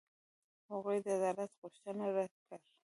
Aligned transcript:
هغوی 0.71 0.97
د 1.03 1.07
عدالت 1.17 1.51
غوښتنه 1.61 2.05
رد 2.15 2.33
کړه. 2.45 2.57